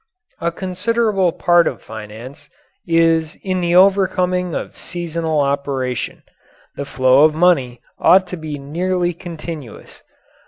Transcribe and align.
A 0.39 0.51
considerable 0.51 1.31
part 1.31 1.67
of 1.67 1.79
finance 1.79 2.49
is 2.87 3.37
in 3.43 3.61
the 3.61 3.75
overcoming 3.75 4.55
of 4.55 4.75
seasonal 4.75 5.41
operation. 5.41 6.23
The 6.75 6.85
flow 6.85 7.23
of 7.23 7.35
money 7.35 7.81
ought 7.99 8.25
to 8.29 8.35
be 8.37 8.57
nearly 8.57 9.13
continuous. 9.13 10.01